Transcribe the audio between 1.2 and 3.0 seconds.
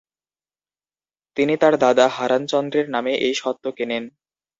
তিনি তার দাদা হারাণচন্দ্রের